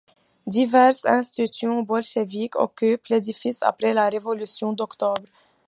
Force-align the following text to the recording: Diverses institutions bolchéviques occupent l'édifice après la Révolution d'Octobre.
Diverses 0.47 1.05
institutions 1.05 1.83
bolchéviques 1.83 2.55
occupent 2.55 3.05
l'édifice 3.11 3.59
après 3.61 3.93
la 3.93 4.09
Révolution 4.09 4.73
d'Octobre. 4.73 5.21